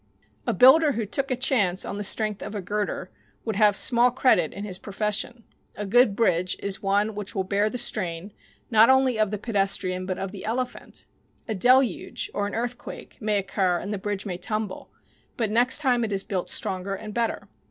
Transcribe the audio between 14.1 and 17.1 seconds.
may tumble, but next time it is built stronger